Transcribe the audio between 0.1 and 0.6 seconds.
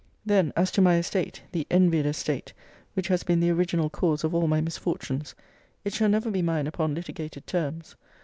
Then